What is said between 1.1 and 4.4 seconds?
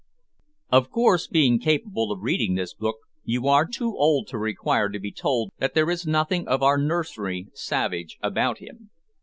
being capable of reading this book, you are too old to